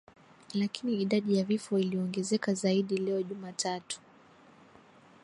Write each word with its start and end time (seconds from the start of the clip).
Lakini 0.53 1.01
idadi 1.01 1.37
ya 1.37 1.43
vifo 1.43 1.79
iliongezeka 1.79 2.53
zaidi 2.53 2.97
leo 2.97 3.21
Jumatatu. 3.21 3.99